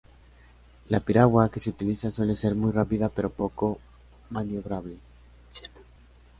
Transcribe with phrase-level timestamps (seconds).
[0.89, 3.77] La piragua que se utiliza suele ser muy rápida pero poco
[4.31, 4.97] maniobrable.